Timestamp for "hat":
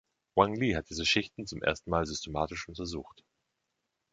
0.73-0.89